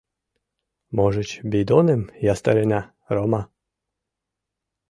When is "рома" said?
3.15-3.41